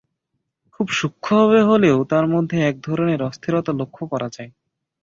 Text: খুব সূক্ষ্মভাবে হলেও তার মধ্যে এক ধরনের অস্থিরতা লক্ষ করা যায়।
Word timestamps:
খুব 0.73 0.87
সূক্ষ্মভাবে 0.91 1.59
হলেও 1.63 1.97
তার 2.03 2.25
মধ্যে 2.27 2.57
এক 2.69 2.75
ধরনের 2.81 3.19
অস্থিরতা 3.21 3.71
লক্ষ 3.73 3.97
করা 4.03 4.27
যায়। 4.31 4.51